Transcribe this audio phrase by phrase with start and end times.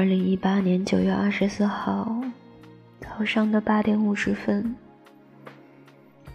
[0.00, 2.22] 二零一八年九月二十四号
[3.02, 4.74] 早上的八点五十分，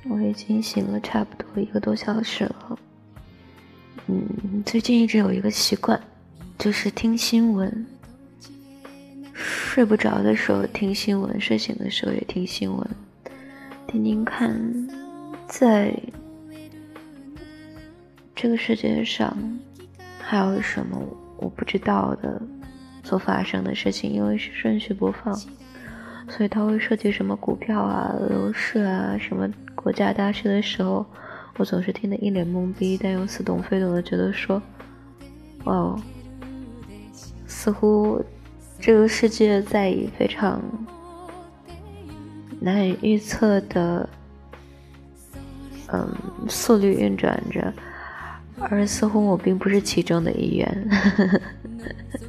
[0.08, 2.80] 我已经醒了差不多一个多小时了。
[4.06, 6.00] 嗯，最近一直有一个习惯，
[6.60, 7.88] 就是听新闻。
[9.34, 12.88] 睡不着的时候听新闻，睡醒的时候也听新闻，
[13.88, 14.62] 听听看，
[15.48, 15.92] 在
[18.36, 19.36] 这个世界上
[20.22, 21.02] 还有什么
[21.38, 22.40] 我不知道的
[23.06, 24.12] 所发生的事情。
[24.12, 25.34] 因为是顺序播放，
[26.28, 31.06] 所以它会涉及什么股票啊、楼市啊、什么国家大事的时候。
[31.58, 34.62] 我总是听得一脸懵逼，但又似懂非懂的觉得说
[35.64, 35.98] ：“哦，
[37.48, 38.22] 似乎
[38.78, 40.62] 这个世界在以非常
[42.60, 44.10] 难以预测的
[45.94, 46.14] 嗯
[46.50, 47.74] 速率运转着，
[48.60, 50.90] 而似乎我并不是其中的一员，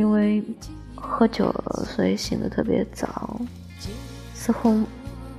[0.00, 0.42] 因为
[0.94, 3.38] 喝酒了，所以醒得特别早，
[4.34, 4.82] 似乎。”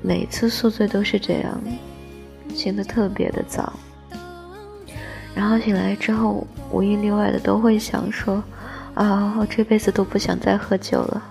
[0.03, 1.61] 每次宿醉都是这样，
[2.55, 3.71] 醒得特别的早，
[5.35, 8.43] 然后醒来之后，无一例外的都会想说
[8.95, 11.23] ：“啊，我这辈子都不想再喝酒了。”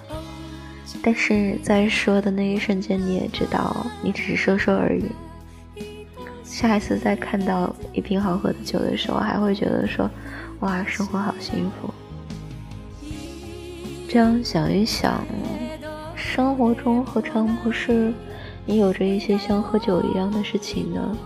[1.02, 5.04] 但是在说的那一瞬间，你也知道，你只是说说而已。
[6.44, 10.08] 下一次再看到一瓶好喝的酒的时候，还会觉得说
[10.60, 11.92] ：“哇，生活好幸福。”
[14.12, 15.24] 这样想一想，
[16.16, 18.12] 生活中何尝不是？
[18.66, 21.16] 你有着一些像喝酒一样的事情呢？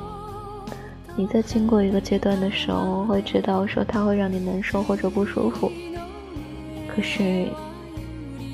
[1.16, 5.72] 你在经过一个阶段的时候，会知道说它会让你难受或者不舒服。
[6.86, 7.48] 可是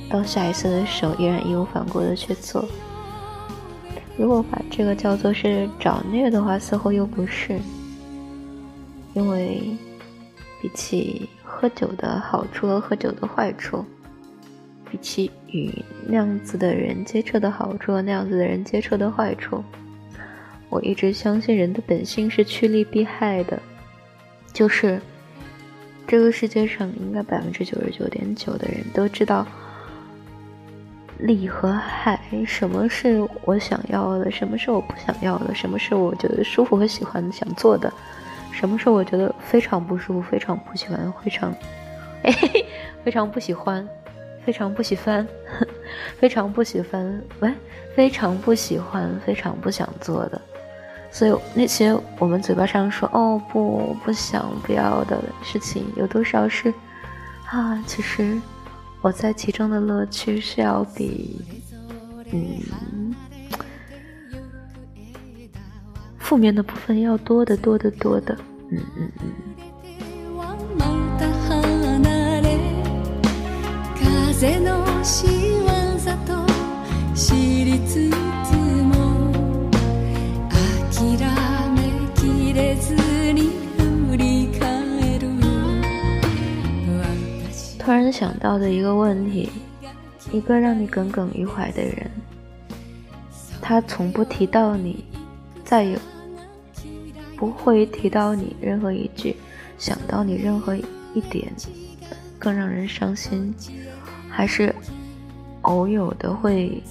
[0.09, 2.65] 到下一次的时候，依然义无反顾的去做。
[4.17, 7.59] 如果把这个叫做是找虐的话，似乎又不是。
[9.13, 9.77] 因为
[10.63, 13.85] 比起喝酒的好处和喝酒的坏处。
[14.91, 15.71] 比起与
[16.07, 19.63] 那样子的人接触的好处和那样子的人接触的坏处，
[20.69, 23.61] 我一直相信人的本性是趋利避害的，
[24.53, 25.01] 就是
[26.07, 29.47] 这个世界上应该百分之九十九点九的人都知道
[31.19, 37.93] 利和害，什么是我想要的，什么是我不想要的，什么是我觉得舒服和喜欢想做的，
[38.51, 41.55] 什么是我觉得非常不舒服、非常不喜欢、非常
[43.05, 43.87] 非常不喜欢。
[44.45, 45.27] 非常不喜欢，
[46.19, 47.53] 非常不喜欢，喂，
[47.95, 50.41] 非常不喜欢，非常不想做的，
[51.11, 56.73] 所以那些我们嘴巴上说“哦不，不想不要”的事情，有多少是
[57.51, 57.83] 啊？
[57.87, 58.41] 其实
[59.03, 61.41] 我在其中的乐趣是要比
[62.33, 63.15] 嗯
[66.19, 68.37] 负面的部分要多得多得多的，
[68.71, 69.50] 嗯嗯嗯。
[87.79, 89.51] 突然想到的一个问题：
[90.33, 92.11] 一个让你耿耿于怀的人，
[93.61, 95.05] 他从不提到你，
[95.67, 95.99] 再也
[97.37, 99.37] 不会提到你任何一句，
[99.77, 101.53] 想到你任何一点，
[102.39, 103.55] 更让人伤心。
[104.41, 104.75] 还是
[105.61, 106.83] 偶有的会，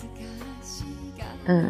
[1.45, 1.67] 嗯，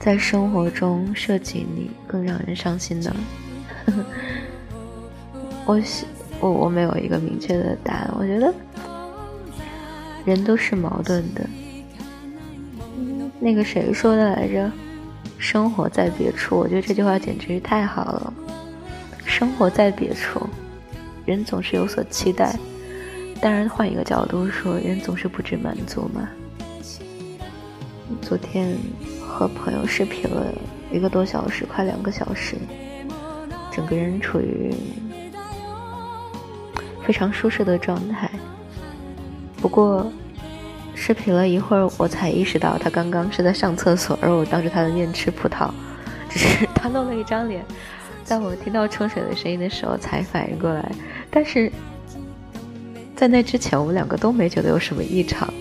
[0.00, 3.14] 在生活中涉及你，更让人伤心呢。
[5.64, 5.80] 我
[6.40, 8.10] 我我没有一个明确的答案。
[8.18, 8.52] 我觉得
[10.24, 11.48] 人都是矛盾的。
[13.38, 14.68] 那个谁说的来着？
[15.38, 16.56] 生活在别处。
[16.56, 18.34] 我觉得这句话简直是太好了。
[19.24, 20.44] 生活在别处，
[21.24, 22.58] 人总是有所期待。
[23.40, 26.28] 当然，换一个角度说，人总是不知满足嘛。
[28.20, 28.76] 昨天
[29.18, 30.52] 和朋友视频了
[30.92, 32.56] 一个多小时，快两个小时，
[33.72, 34.74] 整个人处于
[37.02, 38.30] 非常舒适的状态。
[39.56, 40.12] 不过，
[40.94, 45.70] 视频了一会儿，我才意识到他刚刚是在上厕所，而我当着他的面吃葡萄，
[46.28, 47.64] 只是他露了一张脸，
[48.22, 50.92] 在我听到冲水的声音的时候才反应过来，
[51.30, 51.72] 但是。
[53.20, 55.52] 在那之前，我们两个都没觉得有什么异常，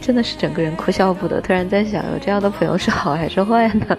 [0.00, 1.38] 真的是整个人哭笑不得。
[1.38, 3.98] 突然在想，有这样的朋友是好还是坏呢？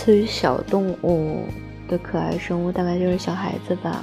[0.00, 1.44] 次于小动物
[1.86, 4.02] 的可爱生物，大概就是小孩子吧。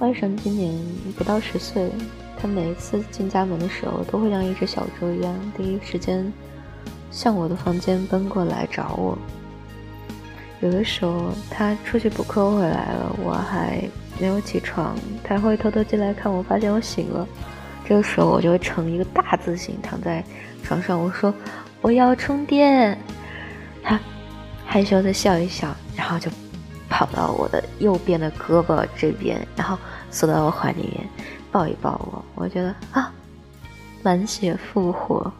[0.00, 0.76] 外甥今年
[1.16, 1.88] 不到十岁，
[2.36, 6.32] 他每一次进家门的时候，都会像一只小猪一样，第一时间
[7.12, 9.16] 向我的房间奔过来找我。
[10.60, 13.80] 有的时候他出去补课回来了，我还
[14.18, 17.24] 没有起床，他会偷偷进来看我，发现我醒了。
[17.84, 20.24] 这个时候我就会成一个大字形躺在
[20.64, 21.32] 床上，我说
[21.80, 22.98] 我要充电。
[23.84, 23.98] 他
[24.72, 26.30] 害羞的笑一笑，然后就
[26.88, 29.76] 跑到我的右边的胳膊这边，然后
[30.10, 31.06] 缩到我怀里面
[31.50, 32.24] 抱一抱我。
[32.34, 33.12] 我觉得啊，
[34.02, 35.30] 满血复活。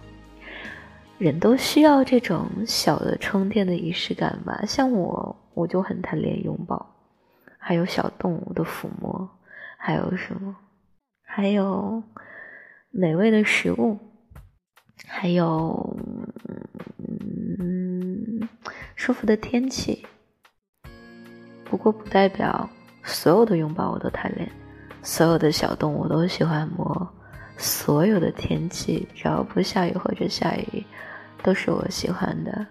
[1.17, 6.95] 人都需要这种小的充电的仪式感吧，像我，我就很贪恋拥抱，
[7.59, 9.31] 还有小动物的抚摸，
[9.79, 10.55] 还有什么，
[11.25, 12.03] 还有
[12.91, 13.99] 美味的食物，
[15.07, 15.97] 还有
[17.59, 18.47] 嗯
[19.03, 20.07] 舒服的天气。
[21.65, 22.71] 不过不代表
[23.03, 24.49] 所有的拥抱我都贪恋，
[25.03, 27.13] 所有的小动物都喜欢摸，
[27.57, 30.85] 所有的天气只要不下雨或者下雨。
[31.43, 32.65] 都是我喜欢的，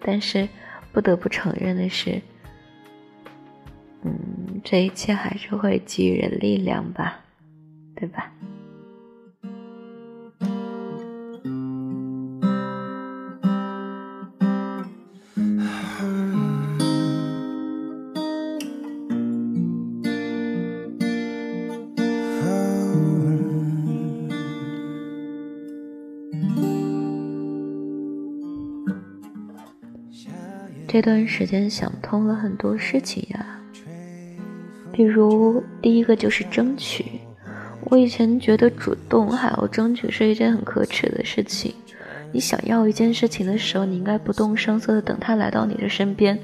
[0.00, 0.48] 但是
[0.90, 2.18] 不得不承认的是，
[4.02, 7.20] 嗯，这一切还是会给予人力量吧，
[7.94, 8.32] 对吧？
[30.92, 33.46] 这段时间想通了很多事情呀，
[34.90, 37.04] 比如第一个就是争取。
[37.84, 41.72] 我以前觉得主动还有争取是一件很可耻的事情。
[42.32, 46.36] 你想要一件事情的时候，你应该不动声色的等他来到你的身边，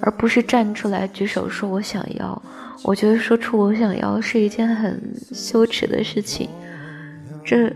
[0.00, 2.40] 而不是站出来举手说我想要。
[2.84, 6.48] 我觉得说出我想要是一件很羞耻的事情，
[7.44, 7.72] 这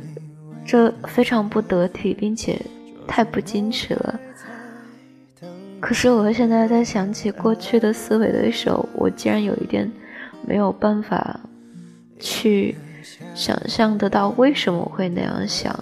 [0.64, 2.56] 这非常不得体，并且
[3.08, 4.20] 太不矜持了。
[5.86, 9.88] 可是我现在在想起过去的思维的时候，我竟然有一点
[10.44, 11.38] 没有办法
[12.18, 12.74] 去
[13.36, 15.72] 想象得到为什么会那样想。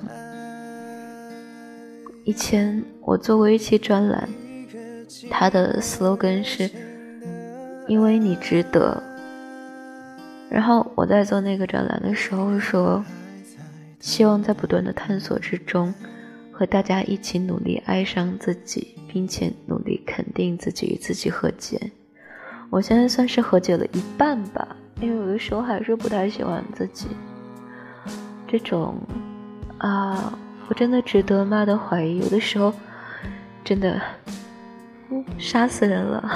[2.23, 4.29] 以前我做过一期专栏，
[5.31, 6.71] 它的 slogan 是
[7.89, 9.03] “因为你值得”。
[10.51, 13.03] 然后我在做那个专栏的时候说，
[14.01, 15.95] 希望在不断的探索之中。
[16.57, 21.91] 和大家一起努力爱上自己，并且努力肯定自己与自己和解。
[22.71, 27.09] 我现在算是和解了一半吧，因为有的时候还是不太喜欢自己。
[28.47, 28.97] 这种
[29.79, 32.73] 啊，我真的值得妈的怀疑，有的时候
[33.65, 34.01] 真的
[35.11, 36.31] 嗯杀死人了。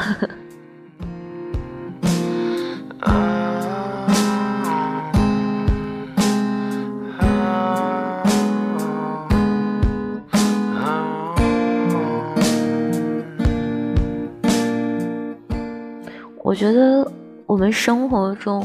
[17.48, 18.62] 我们生活中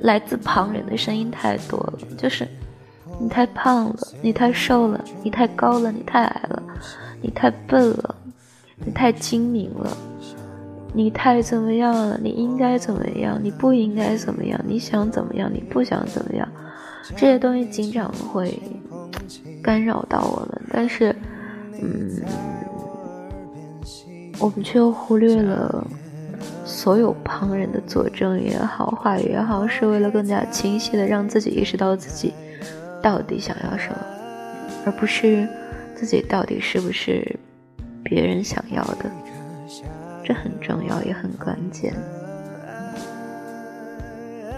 [0.00, 2.46] 来自旁人的声音太多了，就是
[3.18, 6.62] 你太胖了，你太瘦了，你太高了，你太矮了，
[7.22, 8.14] 你太笨了，
[8.84, 9.96] 你太精明了，
[10.92, 12.20] 你太怎么样了？
[12.22, 13.40] 你应该怎么样？
[13.42, 14.60] 你不应该怎么样？
[14.66, 15.50] 你想怎么样？
[15.50, 16.46] 你不想怎么样？
[17.16, 18.60] 这些东西经常会
[19.62, 21.16] 干扰到我们，但是，
[21.80, 22.22] 嗯，
[24.38, 25.86] 我们却又忽略了。
[26.64, 32.32] 所有旁人的佐证也好，话语也好，是为了更加清晰的让自己意识到自己
[33.02, 33.96] 到底想要什么，
[34.84, 35.48] 而不是
[35.94, 37.38] 自己到底是不是
[38.02, 39.10] 别人想要的。
[40.24, 41.94] 这很重要，也很关键。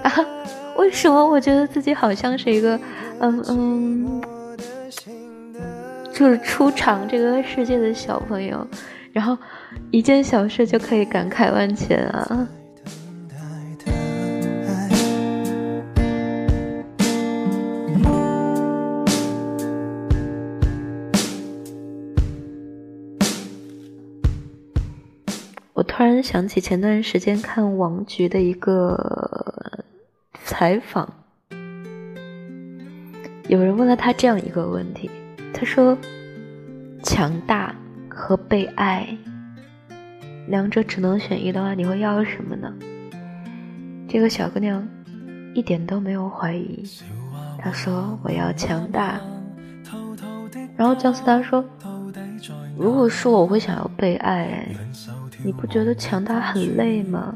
[0.02, 0.12] 啊，
[0.78, 2.80] 为什么我觉得自己好像是一个，
[3.20, 4.23] 嗯嗯，
[6.12, 8.66] 就是初尝这个世界的小朋友？
[9.18, 9.37] 然后，
[9.90, 12.48] 一件小事就可以感慨万千啊！
[25.72, 29.84] 我突然想起前段时间看王菊的一个
[30.44, 31.12] 采访，
[33.48, 35.10] 有人问了他这样一个问题，
[35.52, 35.98] 他说
[37.02, 37.75] ：“强大。”
[38.18, 39.06] 和被爱，
[40.48, 42.75] 两者只能选一的话，你会要什么呢？
[44.08, 44.87] 这个小姑娘
[45.54, 46.82] 一点都没有怀疑，
[47.58, 49.20] 她说：“我要强大。”
[50.76, 51.64] 然后姜思达说
[52.76, 54.66] ：“如果说我会想要被爱，
[55.44, 57.34] 你不觉得强大很累吗？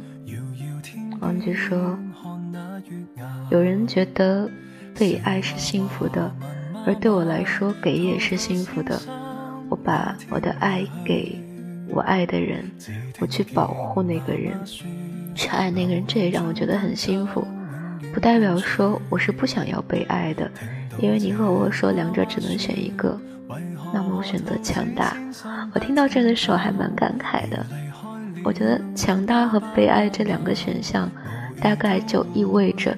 [1.21, 1.97] 王杰说，
[3.51, 4.51] 有人觉得
[4.99, 6.31] 被爱是幸福的，
[6.85, 9.01] 而对我来说，给也是幸福的。
[9.73, 11.35] 我把我的爱给
[11.89, 12.71] 我爱的人，
[13.21, 14.53] 我去保护那个人，
[15.35, 17.43] 去爱那个人，这也让我觉得很幸福。
[18.13, 20.51] 不代表说我是不想要被爱的，
[20.99, 23.19] 因为你和我说两者只能选一个，
[23.95, 25.17] 那么我选择强大。
[25.73, 27.65] 我听到这的时候还蛮感慨的。
[28.45, 31.11] 我觉得强大和被爱这两个选项，
[31.63, 32.95] 大概就意味着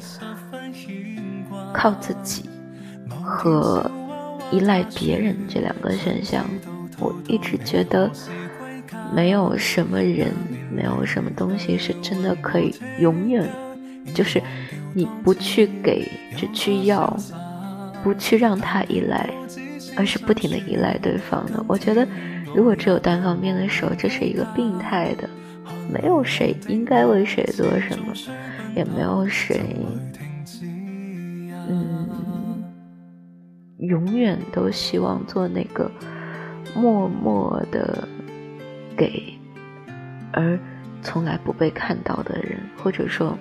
[1.73, 2.50] 靠自己
[3.14, 3.88] 和。
[4.55, 6.49] 依赖别人这两个选项，
[7.01, 8.09] 我一直觉得
[9.13, 10.29] 没有什么人，
[10.71, 13.49] 没有什么东西是真的可以永远，
[14.15, 14.41] 就是
[14.95, 17.17] 你不去给，只去要，
[18.05, 19.29] 不去让他依赖，
[19.97, 21.65] 而是不停的依赖对方的。
[21.67, 22.07] 我觉得，
[22.55, 25.29] 如果只有单方面的时候，这是一个病态的，
[25.93, 28.15] 没有谁应该为谁做什么，
[28.77, 29.61] 也没有谁，
[33.87, 35.91] 永远都希望做那个
[36.75, 38.09] 默默的
[38.97, 39.38] 给，
[40.33, 40.59] 而
[41.03, 43.38] 从来不被看到的人，或者说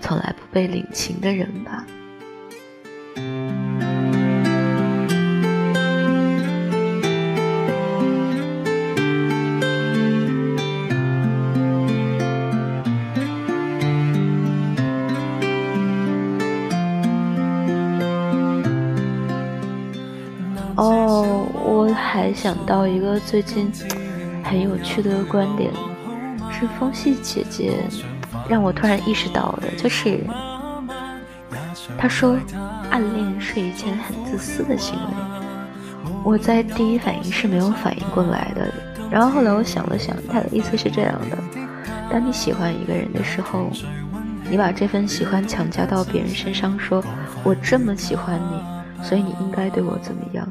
[0.00, 1.86] 从来不被领情的人吧。
[22.40, 23.68] 想到一个最近
[24.44, 25.72] 很有趣的观点，
[26.52, 27.72] 是风细姐姐
[28.48, 30.20] 让我突然意识到的，就是
[31.98, 32.38] 她说
[32.90, 36.10] 暗恋是一件很自私的行为。
[36.22, 38.72] 我在第一反应是没有反应过来的，
[39.10, 41.36] 然后后来我想了想，她的意思是这样的：
[42.08, 43.68] 当你喜欢一个人的时候，
[44.48, 47.02] 你把这份喜欢强加到别人身上，说
[47.42, 50.48] 我这么喜欢你，所以你应该对我怎么样。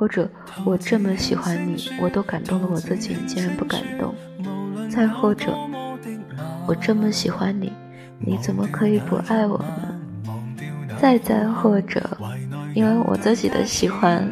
[0.00, 0.26] 或者
[0.64, 4.14] 我这么喜欢你，我都感动了我自己，你竟然不感动；
[4.88, 5.54] 再或者
[6.66, 7.70] 我这么喜欢你，
[8.18, 10.00] 你怎么可以不爱我呢？
[10.98, 12.02] 再再或者，
[12.72, 14.26] 因为我自己的喜欢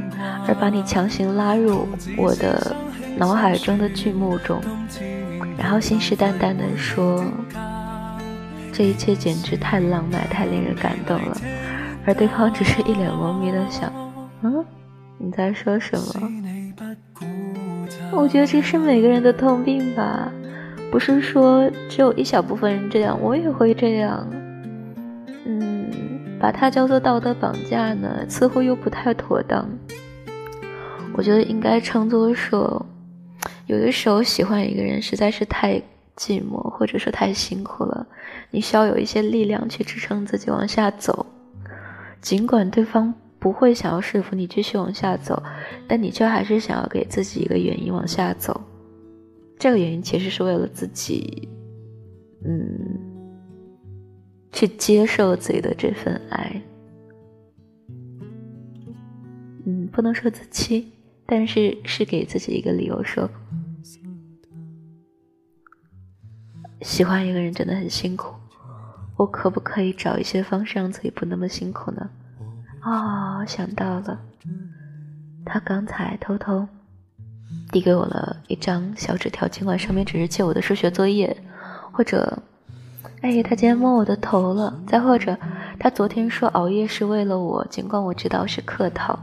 [0.46, 2.74] 而把你强行拉入我的
[3.18, 4.58] 脑海中的剧目中，
[5.58, 7.22] 然后信誓旦旦地说
[8.72, 11.36] 这一切简直太浪漫、太令人感动了，
[12.06, 13.92] 而对方只是一脸懵逼的想，
[14.40, 14.64] 嗯。
[15.18, 16.30] 你在说什么？
[18.12, 20.32] 我觉得这是每个人的通病吧，
[20.90, 24.26] 不是说只有一小部分人这样，我也会这样。
[25.44, 25.90] 嗯，
[26.40, 29.68] 把它叫做道德绑架呢，似乎又不太妥当。
[31.14, 32.86] 我觉得应该称作说，
[33.66, 35.82] 有的时候喜欢一个人实在是太
[36.16, 38.06] 寂寞，或者说太辛苦了，
[38.50, 41.26] 你需要有一些力量去支撑自己往下走，
[42.20, 43.12] 尽管对方。
[43.38, 45.42] 不会想要说服你继续往下走，
[45.86, 48.60] 但你却还是想要给自己一个原因往下走。
[49.58, 51.48] 这个原因其实是为了自己，
[52.44, 52.98] 嗯，
[54.52, 56.62] 去接受自己的这份爱。
[59.66, 60.92] 嗯，不能说自欺，
[61.26, 63.28] 但是是给自己一个理由，说
[66.80, 68.34] 喜欢一个人真的很辛苦，
[69.16, 72.08] 我可不可以找一些方式让自己不那么辛苦呢？
[72.88, 74.18] 哦，想到了，
[75.44, 76.66] 他刚才偷偷
[77.70, 81.36] 递给我了一张小纸条，尽管上面只是借我的数学作业，
[81.92, 82.42] 或者，
[83.20, 85.36] 哎，他今天摸我的头了，再或者，
[85.78, 89.18] 他昨天说熬夜是为了我，尽管我知道是客套。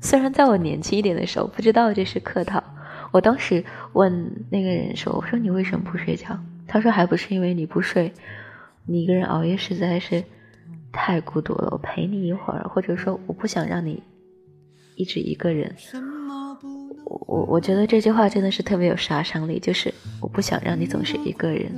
[0.00, 2.62] 虽然在我年轻一点的时候不知道这是客套，
[3.10, 6.38] 我当时问那个人说：“我说你为什么不睡觉？”
[6.68, 8.14] 他说：“还不是因为你不睡，
[8.86, 10.22] 你一个人熬夜实在是。”
[10.92, 14.02] 太孤独了，我陪你一会儿，或者说我不想让你
[14.94, 15.74] 一直一个人。
[17.04, 21.72] 我我我觉得这句话真的是特别有杀伤力，就是我不想让你总是一个人，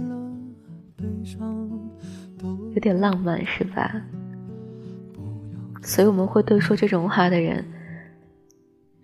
[2.74, 4.02] 有点浪漫是吧？
[5.82, 7.64] 所以我们会对说这种话的人，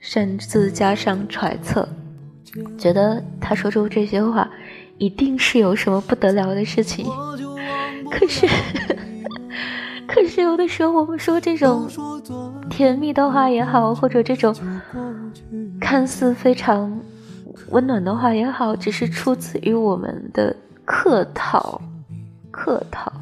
[0.00, 1.88] 擅自加上揣测，
[2.76, 4.50] 觉得他说出这些话
[4.99, 7.07] 一定是有什么不得了的事情。
[8.11, 8.47] 可是。
[10.12, 11.88] 可是有的时候，我们说这种
[12.69, 14.52] 甜蜜的话也好，或者这种
[15.81, 17.00] 看似非常
[17.71, 21.81] 温暖的话也好，只是出自于我们的客套，
[22.50, 23.12] 客套。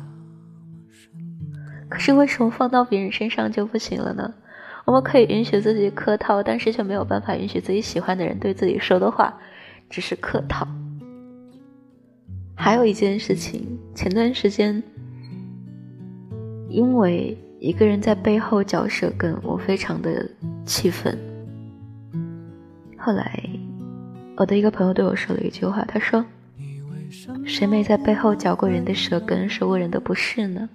[1.91, 4.33] 可是为什么放到别人身上就不行了呢？
[4.87, 9.39] 我们可以允许自己客套，但是却没有办法允许自己喜欢的人对自己说的话
[9.91, 10.67] 只是客套。
[12.55, 14.83] 还有一件事情，前段时间
[16.69, 20.29] 因为一个人在背后嚼舌根，我非常的
[20.65, 21.19] 气愤。
[22.97, 23.43] 后来，
[24.37, 26.25] 我的一个朋友对我说了一句话，他说
[27.45, 30.69] ：“谁没在背后嚼过人的舌根，说过人的不是呢？”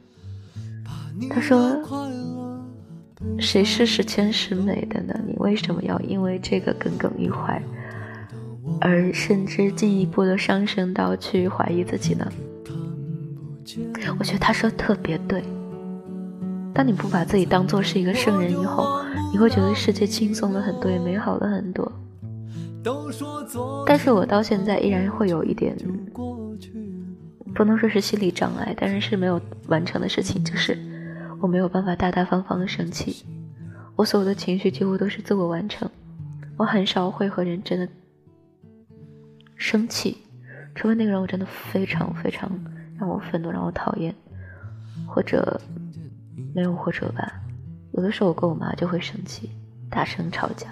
[1.30, 1.82] 他说。
[3.40, 5.18] 谁是十全十美的呢？
[5.26, 7.62] 你为什么要因为这个耿耿于怀，
[8.82, 12.30] 而甚至进一步的上升到去怀疑自己呢？
[14.20, 15.42] 我觉得他说特别对。
[16.74, 21.92] 当你不把自己当做是一个圣人以后，你会觉得世界轻松了很多，也美好了很多。
[23.86, 25.78] 但是我到现在依然会有一点，
[27.54, 30.78] 不能说是心理障碍，但是是没有完成的事情，就是。
[31.42, 33.26] 我没有办法大大方方的生气，
[33.98, 35.90] 我所有的情绪几乎都是自我完成，
[36.56, 37.86] 我很少会和人真的
[39.58, 40.20] 生气，
[40.74, 42.50] 除非那个人我真的非常非常
[42.98, 44.16] 让我愤怒、让我讨厌，
[45.06, 45.60] 或者
[46.54, 47.42] 没有或者吧，
[47.94, 49.50] 有的时候我跟我妈就会生气，
[49.90, 50.68] 大声吵架，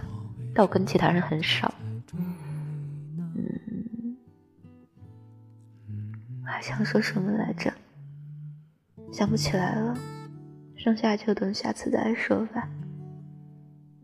[0.54, 1.74] 但我跟其他人很少。
[3.18, 4.16] 嗯，
[6.44, 7.74] 还想说什么来着？
[9.12, 9.98] 想不起来了。
[10.76, 12.68] 剩下就等下次再说吧。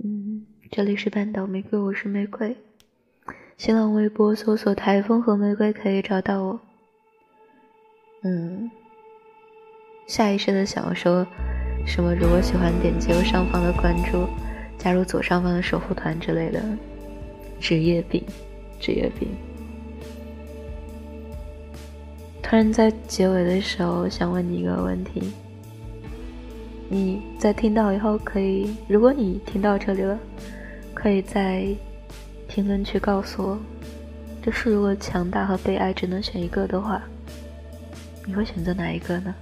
[0.03, 2.55] 嗯，这里是半岛玫瑰，我是玫瑰。
[3.57, 6.59] 新浪微博搜索“台风和玫瑰”可以找到我。
[8.21, 8.69] 嗯，
[10.05, 11.25] 下意识的想说
[11.87, 12.13] 什么？
[12.13, 14.27] 如果喜欢，点击右上方的关注，
[14.77, 16.61] 加入左上方的守护团之类的。
[17.59, 18.23] 职业病，
[18.79, 19.29] 职业病。
[22.43, 25.33] 突然在结尾的时候，想问你一个问题。
[26.89, 30.19] 你在听到以后，可以，如果你听到这里了，
[30.93, 31.67] 可以在
[32.47, 33.59] 评论区告诉我，
[34.41, 37.01] 就是如果强大和被爱只能选一个的话，
[38.25, 39.33] 你会选择哪一个呢？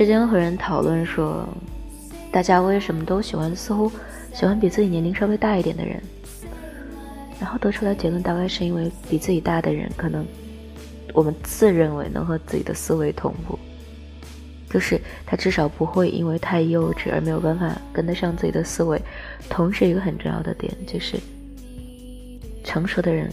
[0.00, 1.46] 之前和人讨论说，
[2.32, 3.92] 大家为什么都喜欢似乎
[4.32, 6.02] 喜欢比自己年龄稍微大一点的人，
[7.38, 10.26] 然后得出来结论大概是因为比自己大的人可能
[11.12, 13.58] 我们自认为能和自己的思维同步，
[14.70, 18.98] 就是他至少不会因为太幼稚而没有办法跟得上自己的思维。
[19.50, 21.18] 同时，一个很重要的点就是
[22.64, 23.30] 成熟的人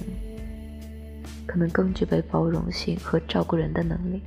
[1.46, 4.22] 可能更具备包容性和照顾人的能力。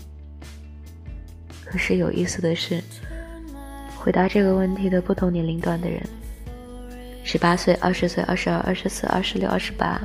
[1.70, 2.82] 可是有意思的是，
[3.96, 6.02] 回答这个问题的不同年龄段的人，
[7.22, 10.00] 十八岁、二十岁、二十二、二十四、二十六、二十八，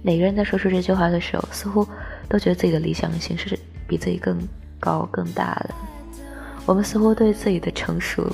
[0.00, 1.86] 每个人在说出这句话的时候，似乎
[2.26, 4.38] 都觉得自己的理想型是比自己更
[4.80, 5.74] 高、更大的。
[6.64, 8.24] 我们似乎对自己的成熟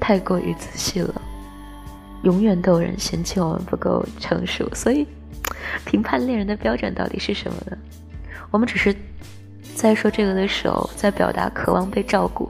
[0.00, 1.20] 太过于仔细了，
[2.22, 4.66] 永远都有人嫌弃我们不够成熟。
[4.74, 5.06] 所以，
[5.84, 7.76] 评判恋人的标准到底是什么呢？
[8.50, 8.96] 我们只是。
[9.82, 12.48] 在说这个的时候，在表达渴望被照顾，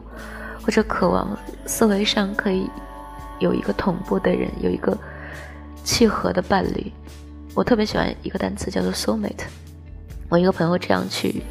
[0.61, 2.69] 或者渴望思维上可以
[3.39, 4.95] 有一个同步的人，有一个
[5.83, 6.93] 契合的伴侣。
[7.55, 9.47] 我特别喜欢一个单词叫做 soulmate。
[10.29, 11.43] 我一个朋友这样去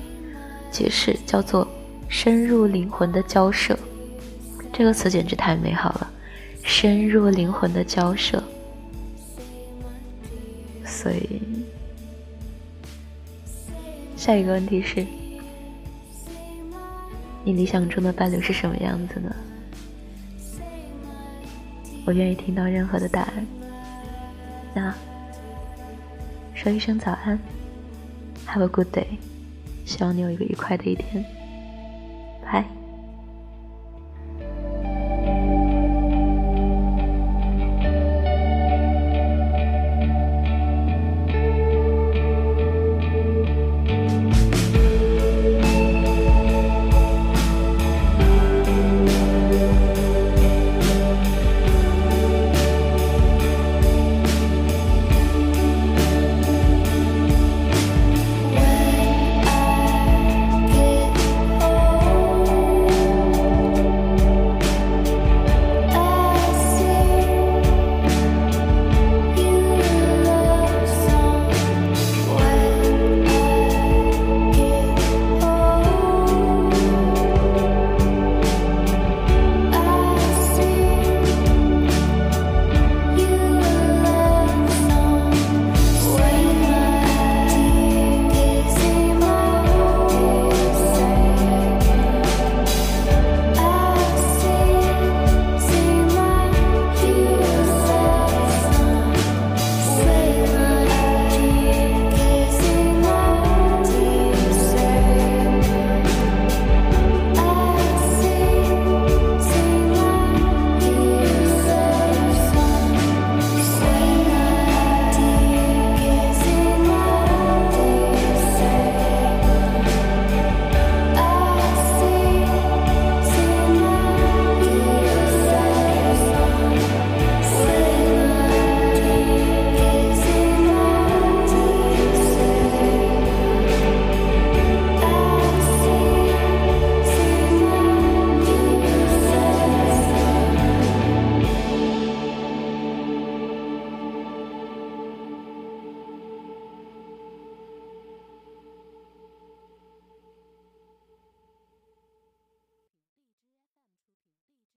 [0.70, 1.67] 解释，叫做
[2.08, 3.76] 深入灵魂的交涉。
[4.72, 6.12] 这个词简直太美好了，
[6.62, 8.44] 深入灵魂的交涉。
[10.86, 11.41] 所以，
[14.15, 15.04] 下一个问题是。
[17.43, 19.36] 你理想中的伴侣是什么样子呢？
[22.06, 23.45] 我愿意听到任何的答案。
[24.73, 24.93] 那
[26.54, 27.38] 说一声早安
[28.47, 29.06] ，Have a good day，
[29.86, 31.23] 希望你有一个愉快的一天，
[32.43, 32.65] 拜。